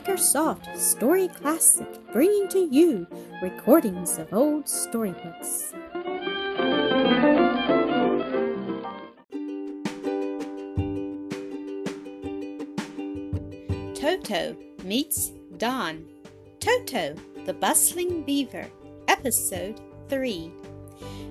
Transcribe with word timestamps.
Makersoft 0.00 0.78
Story 0.78 1.28
Classic, 1.28 1.86
bringing 2.10 2.48
to 2.48 2.58
you 2.58 3.06
recordings 3.42 4.16
of 4.16 4.32
old 4.32 4.66
storybooks. 4.66 5.74
Toto 13.94 14.56
meets 14.84 15.32
Don. 15.58 16.06
Toto, 16.60 17.14
the 17.44 17.52
Bustling 17.52 18.22
Beaver, 18.24 18.66
Episode 19.06 19.78
3. 20.08 20.50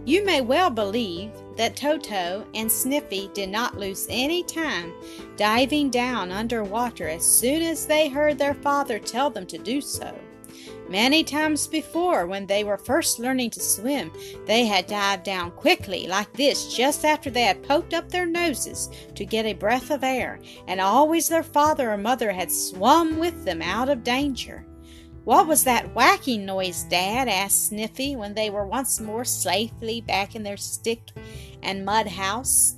You 0.05 0.25
may 0.25 0.41
well 0.41 0.69
believe 0.69 1.31
that 1.55 1.75
Toto 1.75 2.45
and 2.55 2.71
Sniffy 2.71 3.29
did 3.33 3.49
not 3.49 3.77
lose 3.77 4.07
any 4.09 4.43
time 4.43 4.93
diving 5.37 5.89
down 5.89 6.31
under 6.31 6.63
water 6.63 7.07
as 7.07 7.25
soon 7.25 7.61
as 7.61 7.85
they 7.85 8.07
heard 8.07 8.37
their 8.37 8.53
father 8.55 8.97
tell 8.97 9.29
them 9.29 9.45
to 9.47 9.57
do 9.57 9.81
so. 9.81 10.15
Many 10.89 11.23
times 11.23 11.67
before, 11.67 12.25
when 12.25 12.47
they 12.47 12.63
were 12.63 12.77
first 12.77 13.19
learning 13.19 13.51
to 13.51 13.59
swim, 13.59 14.11
they 14.47 14.65
had 14.65 14.87
dived 14.87 15.23
down 15.23 15.51
quickly 15.51 16.07
like 16.07 16.33
this 16.33 16.75
just 16.75 17.05
after 17.05 17.29
they 17.29 17.43
had 17.43 17.61
poked 17.61 17.93
up 17.93 18.09
their 18.09 18.25
noses 18.25 18.89
to 19.13 19.23
get 19.23 19.45
a 19.45 19.53
breath 19.53 19.91
of 19.91 20.03
air, 20.03 20.39
and 20.67 20.81
always 20.81 21.29
their 21.29 21.43
father 21.43 21.91
or 21.91 21.97
mother 21.97 22.31
had 22.31 22.51
swum 22.51 23.19
with 23.19 23.45
them 23.45 23.61
out 23.61 23.89
of 23.89 24.03
danger. 24.03 24.65
What 25.29 25.45
was 25.45 25.63
that 25.65 25.93
whacking 25.93 26.43
noise, 26.43 26.85
Dad? 26.89 27.27
asked 27.27 27.67
Sniffy 27.67 28.15
when 28.15 28.33
they 28.33 28.49
were 28.49 28.65
once 28.65 28.99
more 28.99 29.23
safely 29.23 30.01
back 30.01 30.33
in 30.33 30.41
their 30.41 30.57
stick 30.57 31.11
and 31.61 31.85
mud 31.85 32.07
house. 32.07 32.77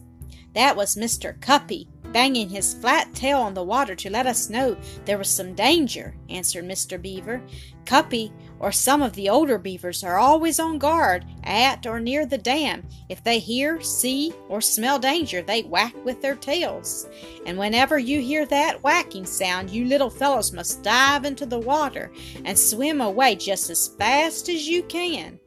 That 0.54 0.76
was 0.76 0.98
Mr. 0.98 1.40
Cuppy, 1.40 1.88
banging 2.12 2.50
his 2.50 2.74
flat 2.74 3.14
tail 3.14 3.40
on 3.40 3.54
the 3.54 3.64
water 3.64 3.96
to 3.96 4.10
let 4.10 4.28
us 4.28 4.50
know 4.50 4.78
there 5.06 5.18
was 5.18 5.30
some 5.30 5.54
danger, 5.54 6.16
answered 6.30 6.66
Mr. 6.66 7.02
Beaver. 7.02 7.42
Cuppy, 7.86 8.32
or 8.60 8.72
some 8.72 9.02
of 9.02 9.14
the 9.14 9.28
older 9.28 9.58
beavers, 9.58 10.04
are 10.04 10.20
always 10.20 10.60
on 10.60 10.78
guard 10.78 11.26
at 11.44 11.86
or 11.88 12.00
near 12.00 12.26
the 12.26 12.38
dam. 12.38 12.88
If 13.10 13.24
they 13.24 13.40
hear, 13.40 13.82
see, 13.82 14.34
or 14.50 14.62
smell 14.62 15.00
danger, 15.00 15.42
they 15.42 15.64
whack 15.64 15.94
with 16.06 16.22
their 16.22 16.36
tails. 16.36 17.08
And 17.46 17.58
whenever 17.58 17.98
you 17.98 18.22
hear 18.22 18.46
that 18.46 18.84
whacking 18.84 19.26
sound, 19.26 19.72
you 19.72 19.86
little 19.86 20.12
fellows 20.12 20.54
must 20.54 20.84
dive 20.84 21.26
into 21.26 21.46
the 21.46 21.60
water 21.60 22.12
and 22.46 22.58
swim 22.58 23.02
away 23.02 23.36
just 23.36 23.70
as 23.70 23.88
fast 23.88 24.48
as 24.48 24.68
you 24.68 24.84
can. 24.84 25.40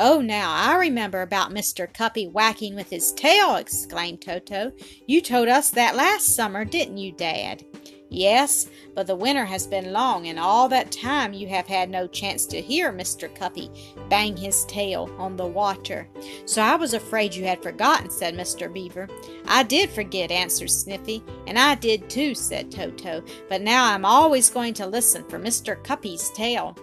Oh, 0.00 0.20
now 0.20 0.52
I 0.52 0.76
remember 0.76 1.22
about 1.22 1.50
Mr. 1.50 1.92
Cuppy 1.92 2.30
whacking 2.30 2.76
with 2.76 2.88
his 2.88 3.10
tail, 3.10 3.56
exclaimed 3.56 4.20
Toto. 4.20 4.70
You 5.08 5.20
told 5.20 5.48
us 5.48 5.70
that 5.70 5.96
last 5.96 6.36
summer, 6.36 6.64
didn't 6.64 6.98
you, 6.98 7.10
Dad? 7.10 7.64
Yes, 8.08 8.70
but 8.94 9.08
the 9.08 9.16
winter 9.16 9.44
has 9.44 9.66
been 9.66 9.92
long, 9.92 10.28
and 10.28 10.38
all 10.38 10.68
that 10.68 10.92
time 10.92 11.32
you 11.32 11.48
have 11.48 11.66
had 11.66 11.90
no 11.90 12.06
chance 12.06 12.46
to 12.46 12.60
hear 12.60 12.92
Mr. 12.92 13.28
Cuppy 13.34 13.70
bang 14.08 14.36
his 14.36 14.64
tail 14.66 15.10
on 15.18 15.36
the 15.36 15.46
water. 15.46 16.08
So 16.46 16.62
I 16.62 16.76
was 16.76 16.94
afraid 16.94 17.34
you 17.34 17.44
had 17.44 17.60
forgotten, 17.60 18.08
said 18.08 18.34
Mr. 18.34 18.72
Beaver. 18.72 19.08
I 19.48 19.64
did 19.64 19.90
forget, 19.90 20.30
answered 20.30 20.70
Sniffy, 20.70 21.24
and 21.48 21.58
I 21.58 21.74
did 21.74 22.08
too, 22.08 22.36
said 22.36 22.70
Toto, 22.70 23.24
but 23.48 23.62
now 23.62 23.92
I'm 23.92 24.04
always 24.04 24.48
going 24.48 24.74
to 24.74 24.86
listen 24.86 25.28
for 25.28 25.40
Mr. 25.40 25.82
Cuppy's 25.82 26.30
tail 26.30 26.76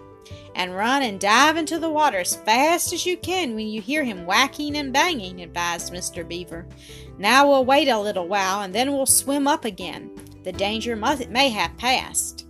and 0.55 0.73
run 0.73 1.03
and 1.03 1.19
dive 1.19 1.57
into 1.57 1.77
the 1.77 1.89
water 1.89 2.19
as 2.19 2.35
fast 2.37 2.93
as 2.93 3.05
you 3.05 3.17
can 3.17 3.53
when 3.53 3.67
you 3.67 3.81
hear 3.81 4.03
him 4.03 4.25
whacking 4.25 4.77
and 4.77 4.91
banging, 4.93 5.41
advised 5.41 5.93
Mr. 5.93 6.27
Beaver. 6.27 6.65
Now 7.19 7.47
we'll 7.47 7.65
wait 7.65 7.89
a 7.89 7.99
little 7.99 8.27
while 8.27 8.61
and 8.61 8.73
then 8.73 8.93
we'll 8.93 9.05
swim 9.05 9.47
up 9.47 9.65
again. 9.65 10.09
The 10.43 10.53
danger 10.53 10.95
must, 10.95 11.29
may 11.29 11.49
have 11.49 11.77
passed. 11.77 12.47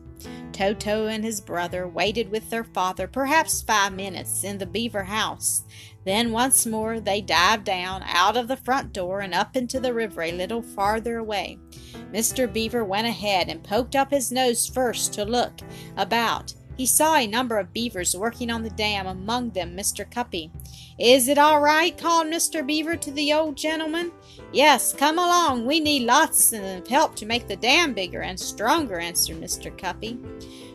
Toto 0.51 1.07
and 1.07 1.23
his 1.23 1.41
brother 1.41 1.87
waited 1.87 2.29
with 2.29 2.49
their 2.49 2.63
father 2.63 3.07
perhaps 3.07 3.61
five 3.61 3.93
minutes 3.93 4.43
in 4.43 4.57
the 4.57 4.65
beaver 4.65 5.03
house. 5.03 5.63
Then 6.05 6.31
once 6.31 6.65
more 6.65 6.99
they 6.99 7.19
dived 7.19 7.65
down 7.65 8.03
out 8.05 8.37
of 8.37 8.47
the 8.47 8.55
front 8.55 8.93
door 8.93 9.21
and 9.21 9.33
up 9.33 9.57
into 9.57 9.79
the 9.79 9.93
river 9.93 10.21
a 10.21 10.31
little 10.31 10.61
farther 10.61 11.17
away. 11.17 11.57
Mr. 12.13 12.51
Beaver 12.51 12.85
went 12.85 13.07
ahead 13.07 13.49
and 13.49 13.63
poked 13.63 13.95
up 13.95 14.11
his 14.11 14.31
nose 14.31 14.67
first 14.67 15.11
to 15.13 15.25
look 15.25 15.59
about 15.97 16.53
he 16.77 16.85
saw 16.85 17.15
a 17.15 17.27
number 17.27 17.57
of 17.57 17.73
beavers 17.73 18.15
working 18.15 18.51
on 18.51 18.63
the 18.63 18.69
dam, 18.69 19.07
among 19.07 19.51
them 19.51 19.75
Mr. 19.75 20.09
Cuppy. 20.09 20.51
Is 20.99 21.27
it 21.27 21.37
all 21.37 21.61
right? 21.61 21.97
called 21.97 22.27
Mr. 22.27 22.65
Beaver 22.65 22.95
to 22.97 23.11
the 23.11 23.33
old 23.33 23.57
gentleman. 23.57 24.11
Yes, 24.51 24.93
come 24.93 25.17
along. 25.17 25.65
We 25.65 25.79
need 25.79 26.03
lots 26.03 26.53
of 26.53 26.87
help 26.87 27.15
to 27.15 27.25
make 27.25 27.47
the 27.47 27.55
dam 27.55 27.93
bigger 27.93 28.21
and 28.21 28.39
stronger, 28.39 28.99
answered 28.99 29.41
Mr. 29.41 29.75
Cuppy. 29.77 30.17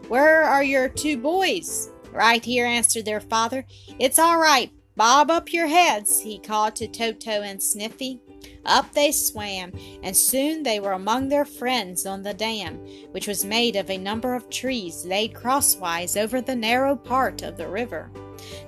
Where 0.08 0.42
are 0.42 0.64
your 0.64 0.88
two 0.88 1.16
boys? 1.16 1.90
Right 2.12 2.44
here, 2.44 2.66
answered 2.66 3.04
their 3.04 3.20
father. 3.20 3.64
It's 3.98 4.18
all 4.18 4.38
right. 4.38 4.72
Bob 5.00 5.30
up 5.30 5.50
your 5.50 5.66
heads, 5.66 6.20
he 6.20 6.38
called 6.38 6.76
to 6.76 6.86
Toto 6.86 7.40
and 7.40 7.62
Sniffy. 7.62 8.20
Up 8.66 8.92
they 8.92 9.12
swam, 9.12 9.72
and 10.02 10.14
soon 10.14 10.62
they 10.62 10.78
were 10.78 10.92
among 10.92 11.30
their 11.30 11.46
friends 11.46 12.04
on 12.04 12.20
the 12.20 12.34
dam, 12.34 12.74
which 13.12 13.26
was 13.26 13.42
made 13.42 13.76
of 13.76 13.88
a 13.88 13.96
number 13.96 14.34
of 14.34 14.50
trees 14.50 15.06
laid 15.06 15.34
crosswise 15.34 16.18
over 16.18 16.42
the 16.42 16.54
narrow 16.54 16.94
part 16.94 17.40
of 17.40 17.56
the 17.56 17.66
river. 17.66 18.10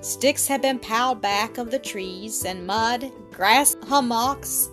Sticks 0.01 0.47
had 0.47 0.63
been 0.63 0.79
piled 0.79 1.21
back 1.21 1.59
of 1.59 1.69
the 1.69 1.77
trees, 1.77 2.45
and 2.45 2.65
mud, 2.65 3.11
grass 3.31 3.75
hummocks, 3.83 4.71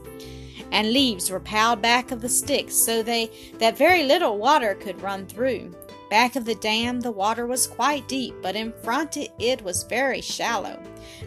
and 0.72 0.94
leaves 0.94 1.30
were 1.30 1.40
piled 1.40 1.82
back 1.82 2.10
of 2.10 2.22
the 2.22 2.28
sticks, 2.30 2.74
so 2.74 3.02
they 3.02 3.30
that 3.58 3.76
very 3.76 4.04
little 4.04 4.38
water 4.38 4.74
could 4.76 5.02
run 5.02 5.26
through. 5.26 5.74
Back 6.10 6.36
of 6.36 6.44
the 6.44 6.56
dam 6.56 7.00
the 7.00 7.10
water 7.10 7.46
was 7.46 7.66
quite 7.66 8.08
deep, 8.08 8.34
but 8.42 8.56
in 8.56 8.74
front 8.82 9.16
it 9.16 9.62
was 9.62 9.84
very 9.84 10.20
shallow. 10.20 10.78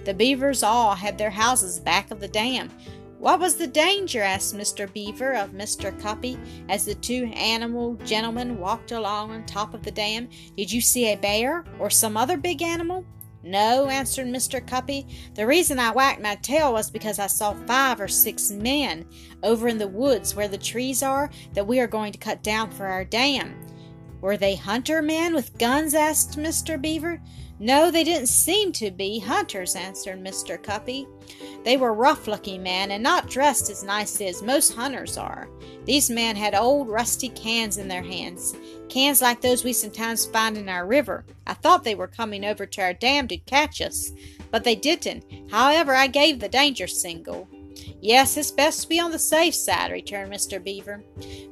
The 0.06 0.14
beavers 0.14 0.62
all 0.62 0.94
had 0.94 1.18
their 1.18 1.32
houses 1.32 1.80
back 1.80 2.12
of 2.12 2.20
the 2.20 2.28
dam, 2.28 2.70
what 3.24 3.40
was 3.40 3.56
the 3.56 3.68
danger? 3.68 4.22
asked 4.22 4.54
Mr. 4.54 4.92
Beaver 4.92 5.32
of 5.36 5.52
Mr. 5.52 5.98
Cuppy 5.98 6.38
as 6.68 6.84
the 6.84 6.96
two 6.96 7.32
animal 7.34 7.96
gentlemen 8.04 8.60
walked 8.60 8.92
along 8.92 9.32
on 9.32 9.46
top 9.46 9.74
of 9.74 9.82
the 9.82 9.92
dam. 9.92 10.28
Did 10.58 10.70
you 10.70 10.82
see 10.82 11.06
a 11.06 11.16
bear 11.16 11.64
or 11.80 11.90
some 11.90 12.18
other 12.18 12.36
big 12.36 12.62
animal? 12.62 13.06
No, 13.42 13.88
answered 13.88 14.28
Mr. 14.28 14.60
Cuppy. 14.60 15.08
The 15.36 15.48
reason 15.48 15.80
I 15.80 15.92
whacked 15.92 16.22
my 16.22 16.36
tail 16.36 16.74
was 16.74 16.92
because 16.92 17.18
I 17.18 17.28
saw 17.28 17.54
five 17.66 18.02
or 18.02 18.10
six 18.10 18.52
men 18.52 19.06
over 19.42 19.70
in 19.70 19.78
the 19.78 19.88
woods 19.88 20.36
where 20.36 20.50
the 20.50 20.58
trees 20.58 21.02
are 21.02 21.30
that 21.54 21.66
we 21.66 21.80
are 21.80 21.88
going 21.88 22.12
to 22.12 22.20
cut 22.20 22.44
down 22.44 22.72
for 22.72 22.88
our 22.88 23.06
dam. 23.06 23.56
Were 24.24 24.38
they 24.38 24.56
hunter 24.56 25.02
men 25.02 25.36
with 25.36 25.58
guns? 25.58 25.94
asked 25.94 26.38
Mr. 26.38 26.82
Beaver. 26.82 27.22
No, 27.60 27.92
they 27.92 28.06
didn't 28.06 28.30
seem 28.30 28.72
to 28.72 28.90
be 28.90 29.20
hunters, 29.20 29.76
answered 29.76 30.24
Mr. 30.24 30.58
Cuppy. 30.58 31.06
They 31.66 31.76
were 31.76 31.94
rough 31.94 32.26
looking 32.26 32.64
men 32.64 32.92
and 32.92 33.04
not 33.04 33.30
dressed 33.30 33.70
as 33.70 33.84
nice 33.84 34.22
as 34.22 34.42
most 34.42 34.76
hunters 34.76 35.18
are. 35.18 35.50
These 35.84 36.10
men 36.10 36.38
had 36.38 36.56
old 36.56 36.88
rusty 36.88 37.28
cans 37.28 37.76
in 37.76 37.90
their 37.90 38.02
hands, 38.02 38.56
cans 38.88 39.22
like 39.22 39.42
those 39.42 39.66
we 39.66 39.74
sometimes 39.74 40.26
find 40.26 40.58
in 40.58 40.70
our 40.70 40.88
river. 40.88 41.26
I 41.46 41.54
thought 41.56 41.84
they 41.84 41.94
were 41.94 42.08
coming 42.08 42.46
over 42.46 42.66
to 42.66 42.82
our 42.82 42.94
dam 42.94 43.28
to 43.28 43.36
catch 43.36 43.82
us, 43.82 44.14
but 44.52 44.64
they 44.64 44.76
didn't. 44.76 45.26
However, 45.52 45.94
I 45.96 46.08
gave 46.08 46.40
the 46.40 46.48
danger 46.48 46.88
signal. 46.88 47.50
Yes, 48.04 48.36
it's 48.36 48.52
best 48.52 48.82
to 48.82 48.90
be 48.90 49.00
on 49.00 49.12
the 49.12 49.18
safe 49.18 49.56
side, 49.56 49.90
returned 49.90 50.30
Mr. 50.30 50.62
Beaver. 50.62 51.02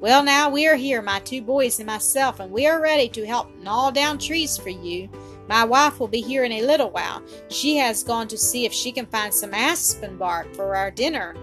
Well, 0.01 0.21
now 0.21 0.49
we 0.49 0.67
are 0.67 0.75
here, 0.75 1.01
my 1.01 1.21
two 1.21 1.41
boys 1.41 1.79
and 1.79 1.87
myself, 1.87 2.41
and 2.41 2.51
we 2.51 2.67
are 2.67 2.81
ready 2.81 3.07
to 3.07 3.25
help 3.25 3.55
gnaw 3.59 3.89
down 3.89 4.17
trees 4.17 4.57
for 4.57 4.67
you. 4.67 5.07
My 5.47 5.63
wife 5.63 5.97
will 5.97 6.09
be 6.09 6.19
here 6.19 6.43
in 6.43 6.51
a 6.51 6.63
little 6.63 6.89
while. 6.89 7.23
She 7.47 7.77
has 7.77 8.03
gone 8.03 8.27
to 8.27 8.37
see 8.37 8.65
if 8.65 8.73
she 8.73 8.91
can 8.91 9.05
find 9.05 9.33
some 9.33 9.53
aspen 9.53 10.17
bark 10.17 10.53
for 10.53 10.75
our 10.75 10.91
dinner. 10.91 11.37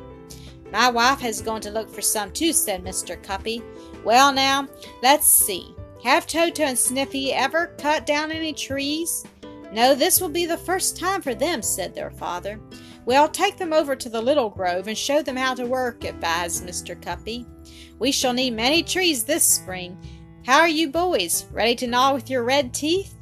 My 0.70 0.90
wife 0.90 1.20
has 1.20 1.40
gone 1.40 1.62
to 1.62 1.70
look 1.70 1.88
for 1.88 2.02
some 2.02 2.30
too, 2.30 2.52
said 2.52 2.84
Mr. 2.84 3.16
Cuppy. 3.22 3.62
Well, 4.04 4.30
now, 4.30 4.68
let's 5.02 5.26
see. 5.26 5.74
Have 6.04 6.26
Toto 6.26 6.64
and 6.64 6.78
Sniffy 6.78 7.32
ever 7.32 7.68
cut 7.78 8.04
down 8.04 8.30
any 8.30 8.52
trees? 8.52 9.24
No, 9.72 9.94
this 9.94 10.20
will 10.20 10.28
be 10.28 10.44
the 10.44 10.58
first 10.58 10.98
time 10.98 11.22
for 11.22 11.34
them, 11.34 11.62
said 11.62 11.94
their 11.94 12.10
father. 12.10 12.60
Well, 13.08 13.26
take 13.26 13.56
them 13.56 13.72
over 13.72 13.96
to 13.96 14.10
the 14.10 14.20
little 14.20 14.50
grove 14.50 14.86
and 14.86 14.96
show 14.96 15.22
them 15.22 15.38
how 15.38 15.54
to 15.54 15.64
work, 15.64 16.04
advised 16.04 16.66
Mr. 16.66 16.94
Cuppy. 16.94 17.46
We 17.98 18.12
shall 18.12 18.34
need 18.34 18.50
many 18.50 18.82
trees 18.82 19.24
this 19.24 19.46
spring. 19.48 19.96
How 20.44 20.58
are 20.58 20.68
you 20.68 20.90
boys? 20.90 21.46
Ready 21.50 21.74
to 21.76 21.86
gnaw 21.86 22.12
with 22.12 22.28
your 22.28 22.44
red 22.44 22.74
teeth? 22.74 23.14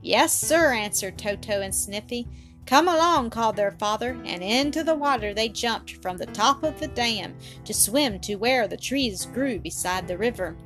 Yes, 0.00 0.32
sir, 0.32 0.72
answered 0.72 1.18
Toto 1.18 1.60
and 1.60 1.74
Sniffy. 1.74 2.26
Come 2.64 2.88
along, 2.88 3.28
called 3.28 3.56
their 3.56 3.72
father, 3.72 4.18
and 4.24 4.42
into 4.42 4.82
the 4.82 4.94
water 4.94 5.34
they 5.34 5.50
jumped 5.50 6.00
from 6.00 6.16
the 6.16 6.24
top 6.24 6.62
of 6.62 6.80
the 6.80 6.88
dam 6.88 7.36
to 7.66 7.74
swim 7.74 8.20
to 8.20 8.36
where 8.36 8.66
the 8.66 8.78
trees 8.78 9.26
grew 9.26 9.58
beside 9.58 10.08
the 10.08 10.16
river. 10.16 10.56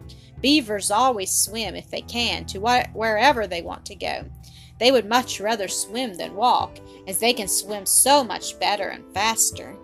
Beavers 0.41 0.93
always 0.93 1.33
swim, 1.33 1.75
if 1.75 1.91
they 1.91 2.03
can, 2.03 2.45
to 2.45 2.61
wherever 2.61 3.49
they 3.49 3.61
want 3.61 3.85
to 3.87 3.97
go. 3.97 4.25
They 4.79 4.93
would 4.93 5.09
much 5.09 5.41
rather 5.41 5.69
swim 5.69 6.15
than 6.15 6.35
walk, 6.35 6.79
as 7.07 7.19
they 7.19 7.33
can 7.33 7.49
swim 7.49 7.87
so 7.87 8.23
much 8.23 8.59
better 8.59 8.89
and 8.89 9.05
faster. 9.13 9.77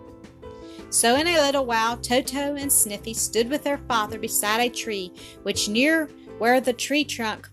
So 0.89 1.15
in 1.15 1.27
a 1.27 1.41
little 1.41 1.65
while 1.65 1.97
Toto 1.97 2.55
and 2.55 2.71
Sniffy 2.71 3.13
stood 3.13 3.49
with 3.49 3.63
their 3.63 3.79
father 3.79 4.17
beside 4.17 4.61
a 4.61 4.69
tree 4.69 5.11
which 5.43 5.67
near 5.67 6.07
where 6.37 6.61
the 6.61 6.73
tree 6.73 7.03
trunk 7.03 7.49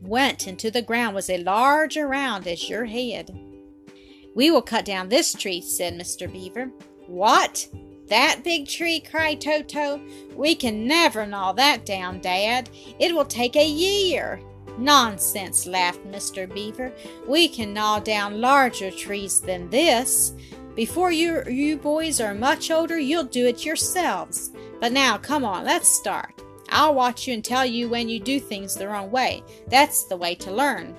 went 0.00 0.46
into 0.46 0.70
the 0.70 0.82
ground 0.82 1.14
was 1.14 1.28
as 1.28 1.42
large 1.42 1.96
around 1.96 2.46
as 2.46 2.68
your 2.68 2.84
head. 2.86 3.30
We 4.34 4.50
will 4.50 4.62
cut 4.62 4.84
down 4.84 5.08
this 5.08 5.34
tree, 5.34 5.60
said 5.60 5.94
Mr. 5.94 6.30
Beaver. 6.32 6.70
What? 7.06 7.68
That 8.06 8.42
big 8.42 8.68
tree? 8.68 9.00
cried 9.00 9.40
Toto. 9.40 10.00
We 10.34 10.54
can 10.54 10.86
never 10.86 11.26
gnaw 11.26 11.52
that 11.54 11.84
down, 11.84 12.20
Dad. 12.20 12.70
It 12.98 13.14
will 13.14 13.24
take 13.24 13.56
a 13.56 13.66
year. 13.66 14.40
Nonsense, 14.78 15.66
laughed 15.66 16.04
Mr. 16.06 16.52
Beaver. 16.52 16.92
We 17.26 17.48
can 17.48 17.74
gnaw 17.74 18.00
down 18.00 18.40
larger 18.40 18.90
trees 18.90 19.40
than 19.40 19.68
this. 19.70 20.34
Before 20.74 21.10
you, 21.10 21.42
you 21.48 21.76
boys 21.76 22.20
are 22.20 22.34
much 22.34 22.70
older, 22.70 22.98
you'll 22.98 23.24
do 23.24 23.46
it 23.46 23.64
yourselves. 23.64 24.52
But 24.80 24.92
now, 24.92 25.18
come 25.18 25.44
on, 25.44 25.64
let's 25.64 25.88
start. 25.88 26.40
I'll 26.70 26.94
watch 26.94 27.26
you 27.26 27.34
and 27.34 27.44
tell 27.44 27.66
you 27.66 27.88
when 27.88 28.08
you 28.08 28.20
do 28.20 28.38
things 28.38 28.74
the 28.74 28.88
wrong 28.88 29.10
way. 29.10 29.42
That's 29.68 30.04
the 30.04 30.16
way 30.16 30.34
to 30.36 30.52
learn. 30.52 30.94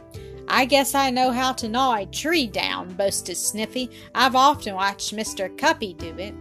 I 0.48 0.66
guess 0.66 0.96
I 0.96 1.12
know 1.12 1.32
how 1.32 1.54
to 1.54 1.70
gnaw 1.70 1.96
a 1.96 2.06
tree 2.08 2.48
down, 2.48 2.94
boasted 2.96 3.38
Sniffy. 3.38 3.92
I've 4.16 4.36
often 4.36 4.74
watched 4.74 5.16
Mr. 5.16 5.56
Cuppy 5.56 5.96
do 5.96 6.14
it. 6.18 6.34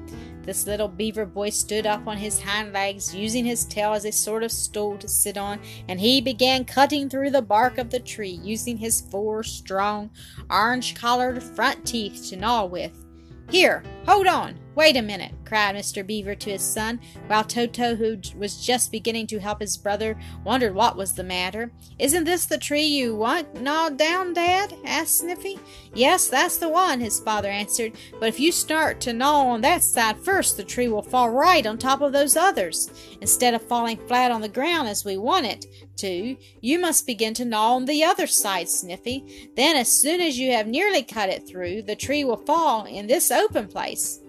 This 0.48 0.66
little 0.66 0.88
beaver 0.88 1.26
boy 1.26 1.50
stood 1.50 1.86
up 1.86 2.06
on 2.06 2.16
his 2.16 2.40
hind 2.40 2.72
legs, 2.72 3.14
using 3.14 3.44
his 3.44 3.66
tail 3.66 3.92
as 3.92 4.06
a 4.06 4.10
sort 4.10 4.42
of 4.42 4.50
stool 4.50 4.96
to 4.96 5.06
sit 5.06 5.36
on, 5.36 5.60
and 5.88 6.00
he 6.00 6.22
began 6.22 6.64
cutting 6.64 7.10
through 7.10 7.32
the 7.32 7.42
bark 7.42 7.76
of 7.76 7.90
the 7.90 8.00
tree, 8.00 8.40
using 8.42 8.78
his 8.78 9.02
four 9.10 9.42
strong, 9.42 10.08
orange 10.48 10.94
colored 10.94 11.42
front 11.42 11.86
teeth 11.86 12.30
to 12.30 12.36
gnaw 12.36 12.64
with. 12.64 13.04
Here, 13.50 13.82
hold 14.06 14.26
on, 14.26 14.58
wait 14.78 14.96
a 14.96 15.02
minute, 15.02 15.32
cried 15.44 15.74
Mr. 15.74 16.06
Beaver 16.06 16.36
to 16.36 16.50
his 16.50 16.62
son, 16.62 17.00
while 17.26 17.42
Toto, 17.42 17.96
who 17.96 18.16
was 18.36 18.64
just 18.64 18.92
beginning 18.92 19.26
to 19.26 19.40
help 19.40 19.60
his 19.60 19.76
brother, 19.76 20.16
wondered 20.44 20.72
what 20.72 20.96
was 20.96 21.14
the 21.14 21.24
matter. 21.24 21.72
Isn't 21.98 22.22
this 22.22 22.46
the 22.46 22.58
tree 22.58 22.84
you 22.84 23.16
want 23.16 23.60
gnawed 23.60 23.96
down, 23.96 24.34
Dad? 24.34 24.72
asked 24.86 25.18
Sniffy. 25.18 25.58
Yes, 25.94 26.28
that's 26.28 26.58
the 26.58 26.68
one, 26.68 27.00
his 27.00 27.18
father 27.18 27.48
answered, 27.48 27.94
but 28.20 28.28
if 28.28 28.38
you 28.38 28.52
start 28.52 29.00
to 29.00 29.12
gnaw 29.12 29.48
on 29.48 29.62
that 29.62 29.82
side 29.82 30.16
first, 30.20 30.56
the 30.56 30.62
tree 30.62 30.86
will 30.86 31.02
fall 31.02 31.28
right 31.30 31.66
on 31.66 31.76
top 31.76 32.00
of 32.00 32.12
those 32.12 32.36
others. 32.36 32.88
Instead 33.20 33.54
of 33.54 33.62
falling 33.62 33.98
flat 34.06 34.30
on 34.30 34.42
the 34.42 34.48
ground 34.48 34.86
as 34.86 35.04
we 35.04 35.16
want 35.16 35.44
it, 35.44 35.66
to, 35.96 36.36
you 36.60 36.78
must 36.78 37.04
begin 37.04 37.34
to 37.34 37.44
gnaw 37.44 37.74
on 37.74 37.84
the 37.84 38.04
other 38.04 38.28
side, 38.28 38.68
Sniffy. 38.68 39.50
Then, 39.56 39.74
as 39.74 39.90
soon 39.90 40.20
as 40.20 40.38
you 40.38 40.52
have 40.52 40.68
nearly 40.68 41.02
cut 41.02 41.30
it 41.30 41.48
through, 41.48 41.82
the 41.82 41.96
tree 41.96 42.22
will 42.22 42.36
fall 42.36 42.84
in 42.84 43.08
this 43.08 43.32
open 43.32 43.66
place. 43.66 44.20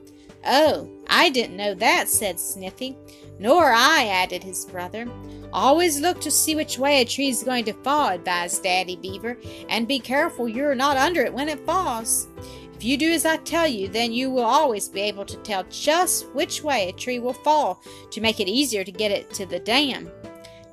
Oh, 0.45 0.89
I 1.07 1.29
didn't 1.29 1.57
know 1.57 1.73
that, 1.75 2.07
said 2.07 2.39
Sniffy. 2.39 2.95
Nor 3.39 3.71
I, 3.71 4.05
added 4.05 4.43
his 4.43 4.65
brother. 4.65 5.07
Always 5.51 5.99
look 5.99 6.21
to 6.21 6.31
see 6.31 6.55
which 6.55 6.77
way 6.77 7.01
a 7.01 7.05
tree 7.05 7.29
is 7.29 7.43
going 7.43 7.65
to 7.65 7.73
fall, 7.73 8.09
advised 8.09 8.63
Daddy 8.63 8.95
Beaver, 8.97 9.37
and 9.69 9.87
be 9.87 9.99
careful 9.99 10.47
you're 10.47 10.75
not 10.75 10.97
under 10.97 11.23
it 11.23 11.33
when 11.33 11.49
it 11.49 11.65
falls. 11.65 12.27
If 12.75 12.83
you 12.83 12.95
do 12.97 13.11
as 13.11 13.25
I 13.25 13.37
tell 13.37 13.67
you, 13.67 13.87
then 13.89 14.13
you 14.13 14.29
will 14.29 14.45
always 14.45 14.87
be 14.87 15.01
able 15.01 15.25
to 15.25 15.37
tell 15.37 15.63
just 15.69 16.29
which 16.33 16.63
way 16.63 16.87
a 16.87 16.93
tree 16.93 17.19
will 17.19 17.33
fall 17.33 17.81
to 18.11 18.21
make 18.21 18.39
it 18.39 18.47
easier 18.47 18.83
to 18.83 18.91
get 18.91 19.11
it 19.11 19.33
to 19.33 19.45
the 19.45 19.59
dam. 19.59 20.09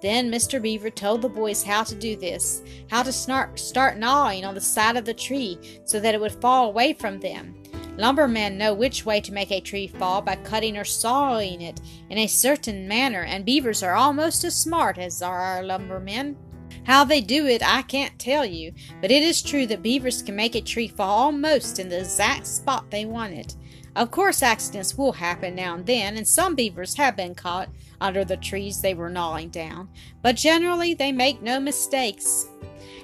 Then 0.02 0.30
Mr. 0.30 0.62
Beaver 0.62 0.90
told 0.90 1.22
the 1.22 1.28
boys 1.28 1.64
how 1.64 1.82
to 1.82 1.94
do 1.94 2.14
this, 2.14 2.62
how 2.90 3.02
to 3.02 3.10
start, 3.10 3.58
start 3.58 3.96
gnawing 3.96 4.44
on 4.44 4.54
the 4.54 4.60
side 4.60 4.96
of 4.96 5.04
the 5.04 5.14
tree 5.14 5.58
so 5.84 5.98
that 5.98 6.14
it 6.14 6.20
would 6.20 6.32
fall 6.40 6.68
away 6.68 6.92
from 6.92 7.18
them. 7.18 7.56
Lumbermen 7.96 8.58
know 8.58 8.74
which 8.74 9.06
way 9.06 9.20
to 9.22 9.32
make 9.32 9.50
a 9.50 9.60
tree 9.60 9.86
fall 9.86 10.20
by 10.20 10.36
cutting 10.36 10.76
or 10.76 10.84
sawing 10.84 11.62
it 11.62 11.80
in 12.10 12.18
a 12.18 12.26
certain 12.26 12.86
manner, 12.86 13.22
and 13.22 13.44
beavers 13.44 13.82
are 13.82 13.94
almost 13.94 14.44
as 14.44 14.54
smart 14.54 14.98
as 14.98 15.22
are 15.22 15.40
our 15.40 15.62
lumbermen. 15.62 16.36
How 16.84 17.04
they 17.04 17.20
do 17.20 17.46
it, 17.46 17.66
I 17.66 17.82
can't 17.82 18.18
tell 18.18 18.44
you, 18.44 18.72
but 19.00 19.10
it 19.10 19.22
is 19.22 19.42
true 19.42 19.66
that 19.66 19.82
beavers 19.82 20.22
can 20.22 20.36
make 20.36 20.54
a 20.54 20.60
tree 20.60 20.88
fall 20.88 21.18
almost 21.18 21.78
in 21.78 21.88
the 21.88 22.00
exact 22.00 22.46
spot 22.46 22.90
they 22.90 23.06
want 23.06 23.32
it. 23.32 23.56
Of 23.96 24.10
course, 24.10 24.42
accidents 24.42 24.98
will 24.98 25.12
happen 25.12 25.54
now 25.54 25.74
and 25.74 25.86
then, 25.86 26.18
and 26.18 26.28
some 26.28 26.54
beavers 26.54 26.94
have 26.96 27.16
been 27.16 27.34
caught 27.34 27.70
under 28.00 28.26
the 28.26 28.36
trees 28.36 28.82
they 28.82 28.92
were 28.92 29.08
gnawing 29.08 29.48
down, 29.48 29.88
but 30.22 30.36
generally 30.36 30.92
they 30.92 31.12
make 31.12 31.40
no 31.40 31.58
mistakes. 31.58 32.46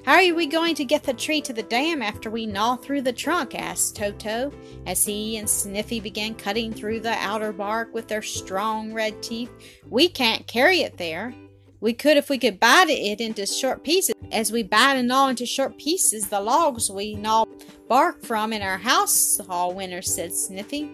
How 0.04 0.16
are 0.16 0.34
we 0.34 0.46
going 0.46 0.74
to 0.74 0.84
get 0.84 1.04
the 1.04 1.12
tree 1.12 1.40
to 1.42 1.52
the 1.52 1.62
dam 1.62 2.02
after 2.02 2.28
we 2.28 2.44
gnaw 2.44 2.74
through 2.74 3.02
the 3.02 3.12
trunk? 3.12 3.54
asked 3.54 3.94
Toto, 3.94 4.52
as 4.84 5.06
he 5.06 5.36
and 5.36 5.48
Sniffy 5.48 6.00
began 6.00 6.34
cutting 6.34 6.72
through 6.72 7.00
the 7.00 7.12
outer 7.12 7.52
bark 7.52 7.94
with 7.94 8.08
their 8.08 8.20
strong 8.20 8.92
red 8.92 9.22
teeth. 9.22 9.50
We 9.88 10.08
can't 10.08 10.44
carry 10.48 10.80
it 10.80 10.98
there. 10.98 11.32
We 11.80 11.92
could 11.92 12.16
if 12.16 12.28
we 12.28 12.38
could 12.38 12.58
bite 12.58 12.90
it 12.90 13.20
into 13.20 13.46
short 13.46 13.84
pieces. 13.84 14.16
As 14.32 14.50
we 14.50 14.64
bite 14.64 14.96
and 14.96 15.06
gnaw 15.06 15.28
into 15.28 15.46
short 15.46 15.78
pieces 15.78 16.26
the 16.28 16.40
logs 16.40 16.90
we 16.90 17.14
gnaw 17.14 17.44
bark 17.88 18.24
from 18.24 18.52
in 18.52 18.60
our 18.60 18.78
house 18.78 19.40
all 19.48 19.72
winter, 19.72 20.02
said 20.02 20.34
Sniffy. 20.34 20.90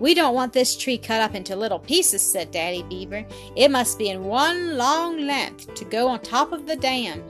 We 0.00 0.14
don't 0.14 0.34
want 0.34 0.54
this 0.54 0.74
tree 0.74 0.96
cut 0.96 1.20
up 1.20 1.34
into 1.34 1.54
little 1.54 1.78
pieces, 1.78 2.22
said 2.22 2.50
Daddy 2.50 2.82
Beaver. 2.84 3.26
It 3.56 3.70
must 3.70 3.98
be 3.98 4.08
in 4.08 4.24
one 4.24 4.78
long 4.78 5.20
length 5.20 5.74
to 5.74 5.84
go 5.84 6.08
on 6.08 6.20
top 6.20 6.52
of 6.52 6.66
the 6.66 6.76
dam. 6.76 7.22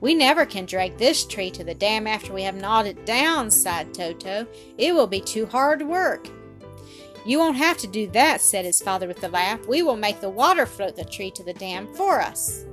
We 0.00 0.14
never 0.14 0.46
can 0.46 0.66
drag 0.66 0.96
this 0.96 1.26
tree 1.26 1.50
to 1.52 1.64
the 1.64 1.74
dam 1.74 2.06
after 2.06 2.32
we 2.32 2.42
have 2.42 2.54
gnawed 2.54 2.86
it 2.86 3.04
down, 3.04 3.50
sighed 3.50 3.92
Toto. 3.92 4.46
It 4.76 4.94
will 4.94 5.06
be 5.06 5.20
too 5.20 5.46
hard 5.46 5.82
work. 5.82 6.28
You 7.26 7.38
won't 7.38 7.56
have 7.56 7.76
to 7.78 7.86
do 7.86 8.06
that, 8.12 8.40
said 8.40 8.64
his 8.64 8.80
father 8.80 9.08
with 9.08 9.22
a 9.24 9.28
laugh. 9.28 9.66
We 9.66 9.82
will 9.82 9.96
make 9.96 10.20
the 10.20 10.30
water 10.30 10.66
float 10.66 10.96
the 10.96 11.04
tree 11.04 11.30
to 11.32 11.42
the 11.42 11.52
dam 11.52 11.92
for 11.94 12.20
us. 12.20 12.64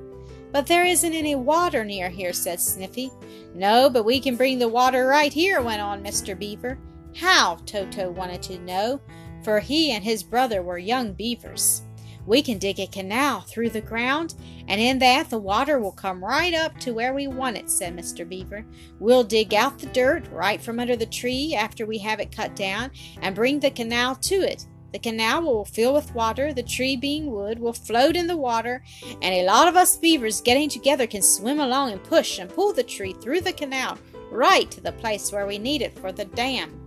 But 0.52 0.68
there 0.68 0.86
isn't 0.86 1.14
any 1.14 1.36
water 1.36 1.84
near 1.84 2.10
here, 2.10 2.32
said 2.32 2.62
Sniffy. 2.62 3.12
No, 3.54 3.90
but 3.90 4.06
we 4.06 4.20
can 4.20 4.38
bring 4.38 4.60
the 4.60 4.70
water 4.70 5.08
right 5.08 5.34
here, 5.34 5.62
went 5.62 5.82
on 5.82 6.04
Mr. 6.04 6.38
Beaver. 6.38 6.78
How? 7.16 7.58
Toto 7.66 8.12
wanted 8.12 8.42
to 8.44 8.60
know, 8.60 9.02
for 9.44 9.60
he 9.60 9.92
and 9.92 10.04
his 10.04 10.24
brother 10.24 10.62
were 10.62 10.78
young 10.78 11.14
beavers. 11.14 11.82
We 12.26 12.42
can 12.42 12.58
dig 12.58 12.80
a 12.80 12.88
canal 12.88 13.42
through 13.42 13.70
the 13.70 13.82
ground, 13.82 14.36
and 14.68 14.82
in 14.82 15.00
that 15.00 15.30
the 15.30 15.38
water 15.38 15.80
will 15.80 15.92
come 15.92 16.24
right 16.24 16.54
up 16.54 16.80
to 16.80 16.94
where 16.94 17.14
we 17.14 17.28
want 17.28 17.58
it, 17.58 17.70
said 17.70 17.96
Mr. 17.96 18.28
Beaver. 18.28 18.66
We'll 19.00 19.24
dig 19.24 19.54
out 19.54 19.78
the 19.78 19.88
dirt 19.88 20.28
right 20.32 20.62
from 20.62 20.80
under 20.80 20.96
the 20.96 21.06
tree 21.06 21.56
after 21.56 21.86
we 21.86 21.98
have 22.00 22.20
it 22.20 22.36
cut 22.36 22.56
down 22.56 22.92
and 23.22 23.36
bring 23.36 23.60
the 23.60 23.72
canal 23.72 24.16
to 24.16 24.36
it. 24.36 24.66
The 24.92 25.00
canal 25.00 25.42
will 25.42 25.66
fill 25.66 25.94
with 25.94 26.16
water, 26.16 26.54
the 26.54 26.64
tree 26.64 26.96
being 26.96 27.30
wood 27.30 27.60
will 27.60 27.74
float 27.74 28.16
in 28.16 28.28
the 28.28 28.38
water, 28.38 28.82
and 29.22 29.36
a 29.36 29.46
lot 29.46 29.68
of 29.68 29.76
us 29.76 29.98
beavers 29.98 30.40
getting 30.40 30.70
together 30.70 31.06
can 31.06 31.22
swim 31.22 31.60
along 31.60 31.92
and 31.92 32.04
push 32.04 32.40
and 32.40 32.50
pull 32.50 32.72
the 32.72 32.84
tree 32.84 33.14
through 33.22 33.42
the 33.42 33.52
canal 33.52 33.98
right 34.32 34.72
to 34.72 34.82
the 34.82 34.94
place 34.94 35.32
where 35.32 35.48
we 35.48 35.58
need 35.58 35.82
it 35.82 35.98
for 36.00 36.12
the 36.12 36.26
dam. 36.26 36.86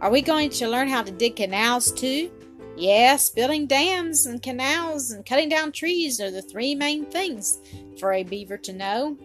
Are 0.00 0.10
we 0.10 0.20
going 0.20 0.50
to 0.50 0.68
learn 0.68 0.88
how 0.88 1.02
to 1.02 1.10
dig 1.10 1.36
canals 1.36 1.90
too? 1.92 2.30
Yes, 2.76 3.30
building 3.30 3.66
dams 3.66 4.26
and 4.26 4.42
canals 4.42 5.10
and 5.10 5.24
cutting 5.24 5.48
down 5.48 5.72
trees 5.72 6.20
are 6.20 6.30
the 6.30 6.42
three 6.42 6.74
main 6.74 7.06
things 7.06 7.60
for 7.98 8.12
a 8.12 8.22
beaver 8.22 8.58
to 8.58 8.72
know, 8.74 9.16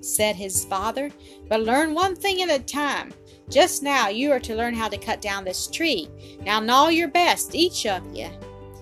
said 0.00 0.34
his 0.34 0.64
father. 0.64 1.10
But 1.48 1.60
learn 1.60 1.94
one 1.94 2.16
thing 2.16 2.42
at 2.42 2.60
a 2.60 2.62
time. 2.62 3.12
Just 3.48 3.84
now 3.84 4.08
you 4.08 4.32
are 4.32 4.40
to 4.40 4.56
learn 4.56 4.74
how 4.74 4.88
to 4.88 4.98
cut 4.98 5.20
down 5.20 5.44
this 5.44 5.68
tree. 5.68 6.08
Now 6.40 6.58
gnaw 6.58 6.88
your 6.88 7.06
best, 7.06 7.54
each 7.54 7.86
of 7.86 8.02
you. 8.12 8.28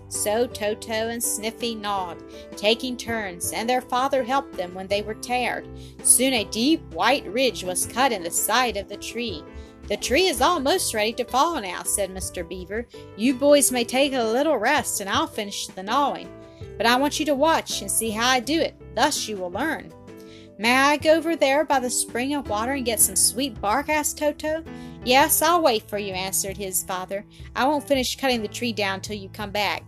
So 0.08 0.46
Toto 0.46 1.08
and 1.08 1.22
Sniffy 1.22 1.74
gnawed, 1.74 2.22
taking 2.56 2.96
turns, 2.96 3.52
and 3.52 3.68
their 3.68 3.82
father 3.82 4.22
helped 4.22 4.54
them 4.54 4.72
when 4.72 4.86
they 4.86 5.02
were 5.02 5.14
tired. 5.14 5.68
Soon 6.02 6.32
a 6.32 6.44
deep 6.44 6.80
white 6.94 7.26
ridge 7.26 7.64
was 7.64 7.86
cut 7.86 8.12
in 8.12 8.22
the 8.22 8.30
side 8.30 8.78
of 8.78 8.88
the 8.88 8.96
tree. 8.96 9.42
The 9.88 9.98
tree 9.98 10.26
is 10.26 10.40
almost 10.40 10.94
ready 10.94 11.12
to 11.14 11.24
fall 11.24 11.60
now, 11.60 11.82
said 11.82 12.10
Mr. 12.10 12.48
Beaver. 12.48 12.86
You 13.16 13.34
boys 13.34 13.70
may 13.70 13.84
take 13.84 14.14
a 14.14 14.22
little 14.22 14.56
rest 14.56 15.00
and 15.00 15.10
I'll 15.10 15.26
finish 15.26 15.66
the 15.66 15.82
gnawing. 15.82 16.28
But 16.78 16.86
I 16.86 16.96
want 16.96 17.20
you 17.20 17.26
to 17.26 17.34
watch 17.34 17.82
and 17.82 17.90
see 17.90 18.10
how 18.10 18.28
I 18.28 18.40
do 18.40 18.60
it. 18.60 18.74
Thus 18.94 19.28
you 19.28 19.36
will 19.36 19.50
learn. 19.50 19.92
May 20.58 20.74
I 20.74 20.96
go 20.96 21.14
over 21.14 21.36
there 21.36 21.64
by 21.64 21.80
the 21.80 21.90
spring 21.90 22.34
of 22.34 22.48
water 22.48 22.72
and 22.72 22.84
get 22.84 23.00
some 23.00 23.16
sweet 23.16 23.60
bark? 23.60 23.88
asked 23.88 24.18
Toto. 24.18 24.64
Yes, 25.04 25.42
I'll 25.42 25.60
wait 25.60 25.82
for 25.88 25.98
you, 25.98 26.14
answered 26.14 26.56
his 26.56 26.82
father. 26.82 27.26
I 27.54 27.66
won't 27.66 27.86
finish 27.86 28.16
cutting 28.16 28.40
the 28.40 28.48
tree 28.48 28.72
down 28.72 29.02
till 29.02 29.16
you 29.16 29.28
come 29.28 29.50
back. 29.50 29.82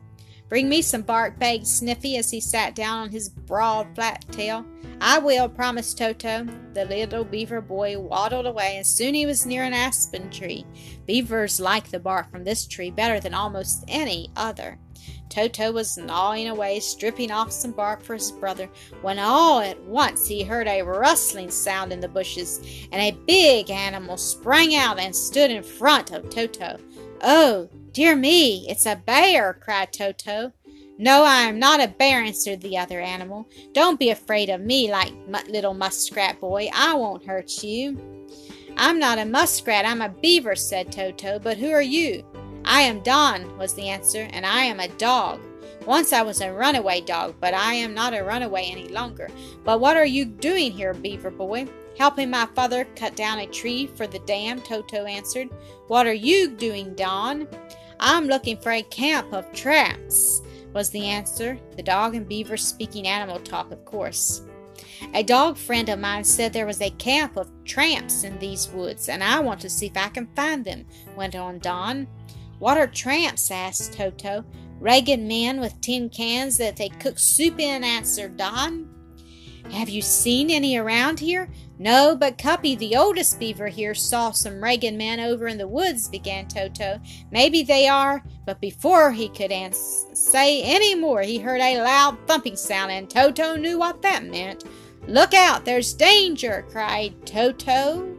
Bring 0.49 0.69
me 0.69 0.81
some 0.81 1.03
bark, 1.03 1.39
begged 1.39 1.67
Sniffy 1.67 2.17
as 2.17 2.31
he 2.31 2.41
sat 2.41 2.75
down 2.75 2.99
on 2.99 3.11
his 3.11 3.29
broad, 3.29 3.95
flat 3.95 4.25
tail. 4.31 4.65
I 5.01 5.19
will, 5.19 5.49
promised 5.49 5.99
Toto. 5.99 6.47
The 6.73 6.85
little 6.85 7.25
beaver 7.25 7.61
boy 7.61 7.99
waddled 7.99 8.47
away, 8.47 8.77
and 8.77 8.87
soon 8.87 9.15
he 9.15 9.27
was 9.27 9.45
near 9.45 9.65
an 9.65 9.75
aspen 9.75 10.31
tree. 10.31 10.65
Beavers 11.05 11.59
like 11.59 11.91
the 11.91 11.99
bark 11.99 12.31
from 12.31 12.45
this 12.45 12.67
tree 12.67 12.91
better 12.91 13.19
than 13.19 13.35
almost 13.35 13.85
any 13.89 14.31
other. 14.37 14.79
Toto 15.29 15.73
was 15.73 15.99
gnawing 15.99 16.49
away, 16.49 16.81
stripping 16.81 17.31
off 17.31 17.53
some 17.53 17.73
bark 17.73 18.03
for 18.03 18.15
his 18.15 18.31
brother, 18.31 18.71
when 19.03 19.19
all 19.19 19.61
at 19.61 19.81
once 19.83 20.27
he 20.27 20.43
heard 20.43 20.69
a 20.69 20.83
rustling 20.83 21.51
sound 21.51 21.93
in 21.93 22.01
the 22.01 22.09
bushes, 22.09 22.89
and 22.93 23.03
a 23.03 23.19
big 23.27 23.71
animal 23.71 24.17
sprang 24.17 24.75
out 24.77 24.99
and 24.99 25.15
stood 25.15 25.51
in 25.51 25.63
front 25.63 26.13
of 26.13 26.31
Toto. 26.31 26.79
Oh, 27.23 27.69
Dear 27.97 28.15
me, 28.15 28.67
it's 28.69 28.85
a 28.85 28.95
bear, 29.07 29.55
cried 29.55 29.91
Toto. 29.91 30.53
No, 30.99 31.25
I 31.25 31.45
am 31.45 31.59
not 31.59 31.83
a 31.83 31.89
bear, 31.89 32.23
answered 32.23 32.61
the 32.61 32.77
other 32.77 33.01
animal. 33.01 33.49
Don't 33.73 33.99
be 33.99 34.11
afraid 34.11 34.51
of 34.51 34.61
me 34.61 34.93
like 34.93 35.15
little 35.49 35.73
muskrat 35.73 36.39
boy. 36.39 36.69
I 36.75 36.93
won't 36.93 37.25
hurt 37.25 37.63
you. 37.63 37.99
I'm 38.77 38.99
not 38.99 39.17
a 39.17 39.25
muskrat, 39.25 39.87
I'm 39.87 40.03
a 40.03 40.11
beaver, 40.11 40.55
said 40.55 40.93
Toto. 40.93 41.39
But 41.39 41.57
who 41.57 41.71
are 41.71 41.81
you? 41.81 42.23
I 42.67 42.83
am 42.83 43.03
Don, 43.03 43.57
was 43.57 43.73
the 43.73 43.89
answer, 43.89 44.29
and 44.31 44.45
I 44.45 44.65
am 44.65 44.79
a 44.79 44.89
dog. 44.89 45.41
Once 45.87 46.13
I 46.13 46.21
was 46.21 46.43
a 46.43 46.53
runaway 46.53 47.01
dog, 47.01 47.37
but 47.41 47.55
I 47.55 47.73
am 47.73 47.95
not 47.95 48.13
a 48.13 48.25
runaway 48.25 48.69
any 48.71 48.89
longer. 48.89 49.31
But 49.65 49.81
what 49.81 49.97
are 49.97 50.05
you 50.05 50.27
doing 50.27 50.71
here, 50.71 50.93
beaver 50.93 51.31
boy? 51.31 51.67
Helping 51.99 52.31
my 52.31 52.47
father 52.55 52.85
cut 52.97 53.17
down 53.17 53.39
a 53.39 53.47
tree 53.47 53.87
for 53.87 54.07
the 54.07 54.19
dam, 54.21 54.61
Toto 54.61 55.05
answered. 55.05 55.49
What 55.89 56.07
are 56.07 56.13
you 56.13 56.51
doing, 56.51 56.95
Don? 56.95 57.49
I'm 57.99 58.27
looking 58.27 58.59
for 58.59 58.73
a 58.73 58.83
camp 58.83 59.33
of 59.33 59.51
tramps, 59.53 60.43
was 60.75 60.91
the 60.91 61.07
answer. 61.07 61.59
The 61.77 61.83
dog 61.83 62.15
and 62.15 62.29
beaver 62.29 62.59
speaking 62.59 63.07
animal 63.07 63.41
talk, 63.41 63.71
of 63.73 63.85
course. 63.87 64.43
A 65.15 65.23
dog 65.23 65.57
friend 65.57 65.89
of 65.89 65.99
mine 65.99 66.25
said 66.25 66.53
there 66.53 66.67
was 66.67 66.83
a 66.83 66.91
camp 66.91 67.37
of 67.37 67.51
tramps 67.65 68.25
in 68.25 68.39
these 68.39 68.69
woods, 68.69 69.09
and 69.09 69.25
I 69.25 69.41
want 69.41 69.61
to 69.61 69.71
see 69.71 69.87
if 69.87 69.97
I 69.97 70.09
can 70.09 70.29
find 70.37 70.65
them, 70.65 70.85
went 71.17 71.35
on 71.35 71.59
Don. 71.61 72.07
What 72.59 72.77
are 72.77 72.87
tramps? 72.87 73.51
asked 73.51 73.95
Toto. 73.95 74.45
Ragged 74.79 75.21
men 75.21 75.61
with 75.61 75.81
tin 75.81 76.11
cans 76.11 76.59
that 76.59 76.77
they 76.77 76.91
cook 76.91 77.19
soup 77.19 77.59
in, 77.59 77.83
answered 77.83 78.37
Don. 78.37 78.96
Have 79.73 79.89
you 79.89 80.01
seen 80.03 80.51
any 80.51 80.77
around 80.79 81.21
here? 81.21 81.49
No, 81.79 82.17
but 82.17 82.39
Cuppy, 82.39 82.79
the 82.79 82.97
oldest 82.97 83.39
beaver 83.39 83.69
here, 83.69 83.95
saw 83.95 84.31
some 84.31 84.63
ragged 84.63 84.95
men 84.95 85.21
over 85.21 85.47
in 85.47 85.59
the 85.59 85.69
woods, 85.69 86.09
began 86.09 86.49
Toto. 86.49 87.01
Maybe 87.31 87.63
they 87.63 87.87
are, 87.87 88.23
but 88.47 88.61
before 88.61 89.13
he 89.13 89.29
could 89.29 89.53
ans- 89.53 90.07
say 90.15 90.63
any 90.63 90.95
more, 90.95 91.21
he 91.21 91.39
heard 91.39 91.61
a 91.61 91.83
loud 91.83 92.17
thumping 92.27 92.57
sound, 92.57 92.93
and 92.93 93.11
Toto 93.11 93.57
knew 93.57 93.79
what 93.79 94.01
that 94.03 94.25
meant. 94.25 94.65
Look 95.07 95.35
out, 95.35 95.65
there's 95.65 95.93
danger, 95.93 96.65
cried 96.71 97.27
Toto. 97.27 98.17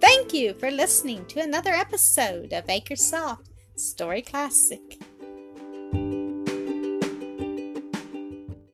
Thank 0.00 0.34
you 0.34 0.54
for 0.54 0.70
listening 0.70 1.24
to 1.26 1.40
another 1.40 1.70
episode 1.70 2.52
of 2.52 2.66
Acresoft 2.66 3.46
Story 3.76 4.22
Classic. 4.22 5.00